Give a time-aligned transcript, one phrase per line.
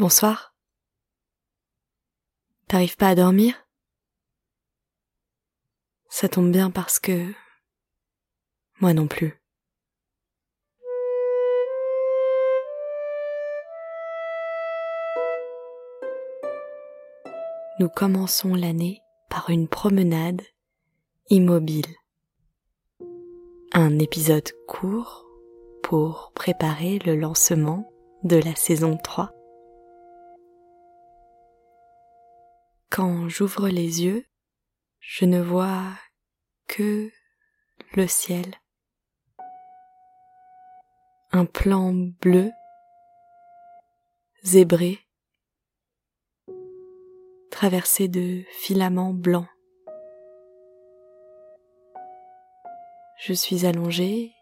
[0.00, 0.54] Bonsoir.
[2.68, 3.68] T'arrives pas à dormir?
[6.08, 7.30] Ça tombe bien parce que...
[8.80, 9.38] Moi non plus.
[17.78, 20.40] Nous commençons l'année par une promenade
[21.28, 21.94] immobile.
[23.74, 25.26] Un épisode court
[25.82, 27.92] pour préparer le lancement
[28.24, 29.34] de la saison 3.
[32.90, 34.26] Quand j'ouvre les yeux,
[34.98, 35.92] je ne vois
[36.66, 37.08] que
[37.94, 38.56] le ciel.
[41.30, 42.50] Un plan bleu,
[44.42, 44.98] zébré,
[47.52, 49.46] traversé de filaments blancs.
[53.20, 54.32] Je suis allongée,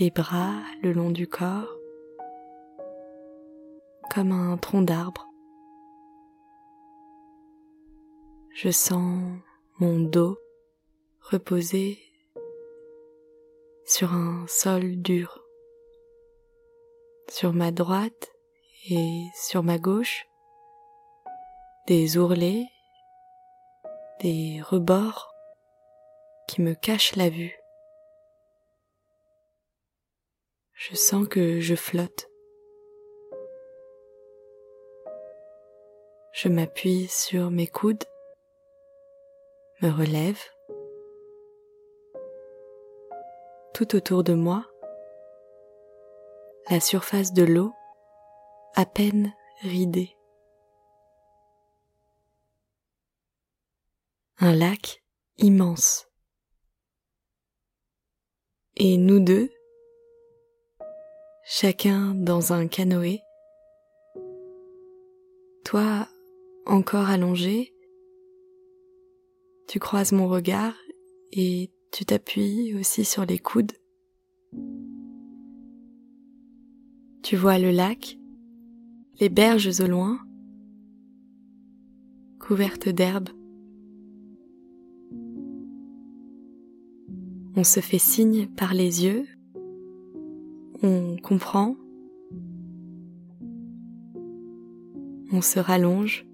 [0.00, 1.78] les bras le long du corps,
[4.12, 5.28] comme un tronc d'arbre.
[8.58, 9.38] Je sens
[9.80, 10.38] mon dos
[11.20, 11.98] reposer
[13.84, 15.44] sur un sol dur.
[17.28, 18.32] Sur ma droite
[18.88, 20.26] et sur ma gauche,
[21.86, 22.64] des ourlets,
[24.22, 25.30] des rebords
[26.48, 27.54] qui me cachent la vue.
[30.72, 32.30] Je sens que je flotte.
[36.32, 38.04] Je m'appuie sur mes coudes
[39.82, 40.40] me relève.
[43.74, 44.64] Tout autour de moi,
[46.70, 47.72] la surface de l'eau
[48.74, 50.16] à peine ridée.
[54.38, 55.02] Un lac
[55.38, 56.08] immense.
[58.76, 59.50] Et nous deux,
[61.44, 63.20] chacun dans un canoë,
[65.64, 66.06] toi
[66.66, 67.75] encore allongé,
[69.66, 70.74] tu croises mon regard
[71.32, 73.72] et tu t'appuies aussi sur les coudes.
[77.22, 78.18] Tu vois le lac,
[79.18, 80.18] les berges au loin,
[82.38, 83.30] couvertes d'herbe.
[87.56, 89.26] On se fait signe par les yeux,
[90.82, 91.74] on comprend,
[95.32, 96.25] on se rallonge.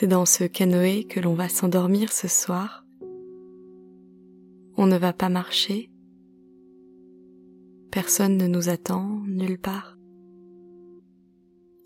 [0.00, 2.86] C'est dans ce canoë que l'on va s'endormir ce soir.
[4.78, 5.90] On ne va pas marcher.
[7.90, 9.98] Personne ne nous attend nulle part.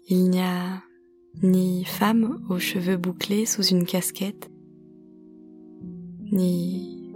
[0.07, 0.81] Il n'y a
[1.43, 4.49] ni femme aux cheveux bouclés sous une casquette,
[6.31, 7.13] ni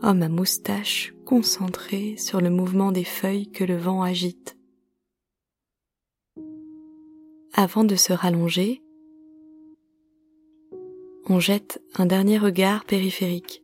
[0.00, 4.56] homme à moustache concentré sur le mouvement des feuilles que le vent agite.
[7.52, 8.80] Avant de se rallonger,
[11.30, 13.62] on jette un dernier regard périphérique.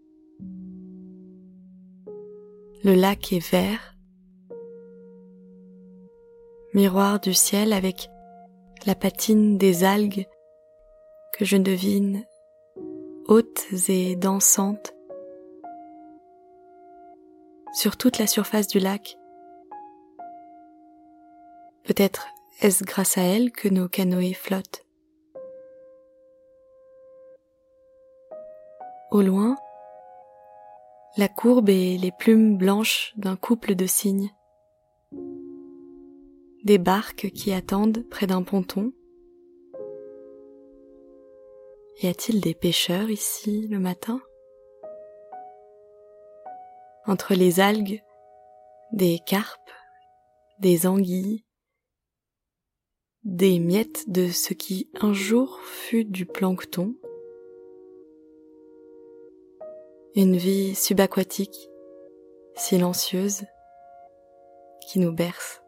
[2.82, 3.96] Le lac est vert,
[6.74, 8.10] miroir du ciel avec
[8.86, 10.26] la patine des algues
[11.32, 12.24] que je devine
[13.26, 14.94] hautes et dansantes
[17.72, 19.16] sur toute la surface du lac.
[21.84, 22.26] Peut-être
[22.60, 24.83] est-ce grâce à elles que nos canoës flottent.
[29.14, 29.56] Au loin,
[31.16, 34.34] la courbe et les plumes blanches d'un couple de cygnes.
[36.64, 38.92] Des barques qui attendent près d'un ponton.
[42.02, 44.20] Y a-t-il des pêcheurs ici le matin?
[47.06, 48.02] Entre les algues,
[48.90, 49.70] des carpes,
[50.58, 51.44] des anguilles,
[53.22, 56.96] des miettes de ce qui un jour fut du plancton,
[60.16, 61.68] une vie subaquatique,
[62.54, 63.46] silencieuse,
[64.86, 65.60] qui nous berce.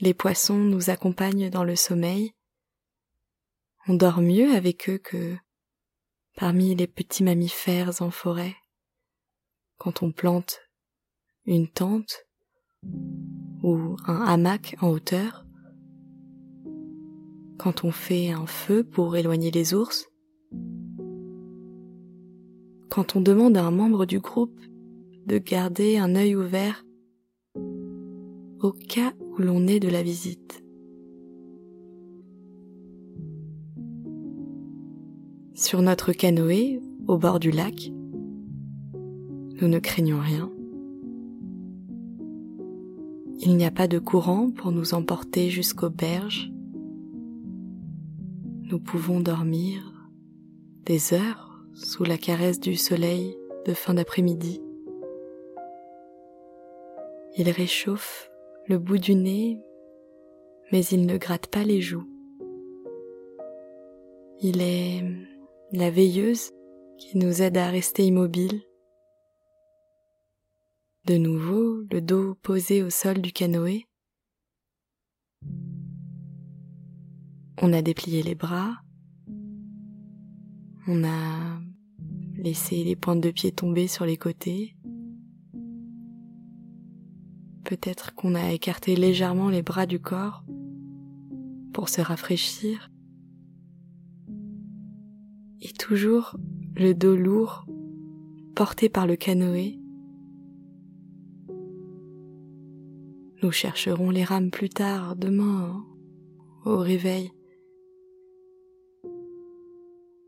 [0.00, 2.32] Les poissons nous accompagnent dans le sommeil.
[3.86, 5.36] On dort mieux avec eux que
[6.36, 8.56] parmi les petits mammifères en forêt.
[9.76, 10.58] Quand on plante
[11.44, 12.24] une tente
[13.62, 15.44] ou un hamac en hauteur,
[17.58, 20.08] quand on fait un feu pour éloigner les ours,
[22.94, 24.56] quand on demande à un membre du groupe
[25.26, 26.86] de garder un œil ouvert
[28.60, 30.62] au cas où l'on est de la visite.
[35.54, 37.90] Sur notre canoë, au bord du lac,
[39.60, 40.52] nous ne craignons rien.
[43.40, 46.52] Il n'y a pas de courant pour nous emporter jusqu'aux berges.
[48.70, 49.82] Nous pouvons dormir
[50.86, 53.36] des heures sous la caresse du soleil
[53.66, 54.60] de fin d'après-midi.
[57.36, 58.30] Il réchauffe
[58.66, 59.60] le bout du nez,
[60.70, 62.08] mais il ne gratte pas les joues.
[64.40, 65.02] Il est
[65.72, 66.52] la veilleuse
[66.98, 68.62] qui nous aide à rester immobiles.
[71.06, 73.84] De nouveau, le dos posé au sol du canoë.
[77.60, 78.74] On a déplié les bras.
[80.86, 81.63] On a
[82.44, 84.76] laissé les pointes de pied tomber sur les côtés.
[87.64, 90.44] Peut-être qu'on a écarté légèrement les bras du corps
[91.72, 92.90] pour se rafraîchir.
[95.62, 96.36] Et toujours
[96.76, 97.64] le dos lourd
[98.54, 99.80] porté par le canoë.
[103.42, 105.82] Nous chercherons les rames plus tard, demain,
[106.66, 107.32] au réveil.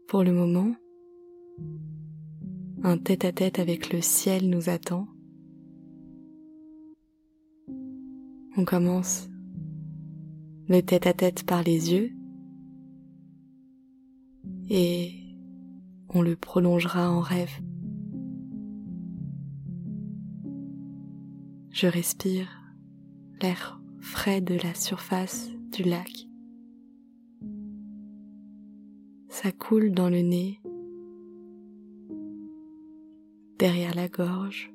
[0.08, 0.74] Pour le moment,
[2.86, 5.08] un tête-à-tête avec le ciel nous attend.
[8.56, 9.28] On commence
[10.68, 12.12] le tête-à-tête par les yeux
[14.70, 15.16] et
[16.10, 17.50] on le prolongera en rêve.
[21.72, 22.46] Je respire
[23.42, 26.28] l'air frais de la surface du lac.
[29.28, 30.60] Ça coule dans le nez,
[33.58, 34.72] derrière la gorge.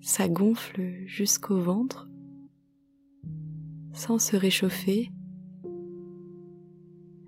[0.00, 2.08] Ça gonfle jusqu'au ventre
[3.92, 5.10] sans se réchauffer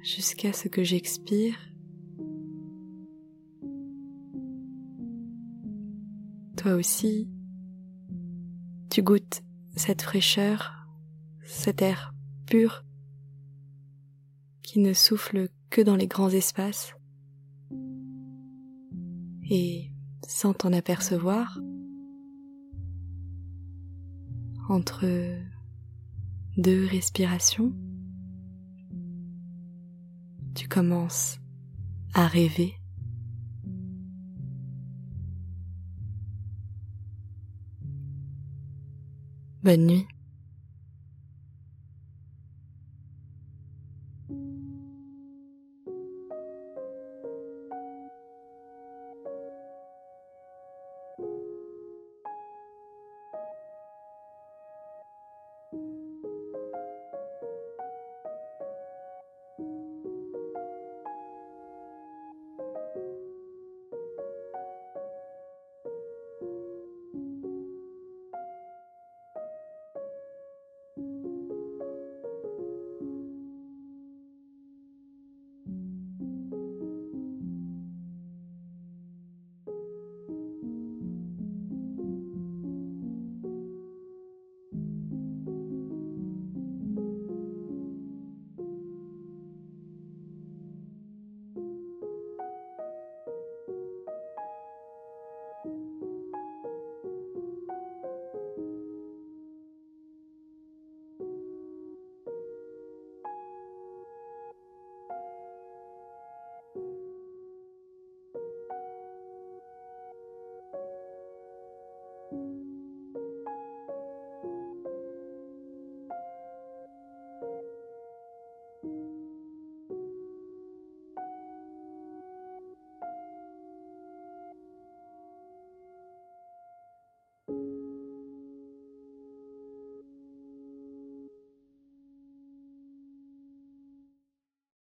[0.03, 1.55] jusqu'à ce que j'expire.
[6.57, 7.29] Toi aussi,
[8.91, 9.43] tu goûtes
[9.77, 10.87] cette fraîcheur,
[11.45, 12.15] cet air
[12.47, 12.85] pur
[14.63, 16.95] qui ne souffle que dans les grands espaces
[19.55, 19.93] et
[20.27, 21.61] sans t'en apercevoir,
[24.71, 25.05] entre
[26.57, 27.75] deux respirations,
[30.55, 31.39] tu commences
[32.15, 32.75] à rêver.
[39.63, 40.07] Bonne nuit.